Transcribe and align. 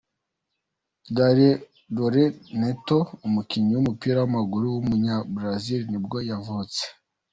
Darcy 1.15 1.49
Dolce 1.95 2.23
Neto, 2.61 2.97
umukinnyi 3.27 3.71
w’umupira 3.73 4.17
w’amaguru 4.19 4.65
w’umunyabrazil 4.75 5.81
nibwo 5.87 6.17
yavutse. 6.29 6.83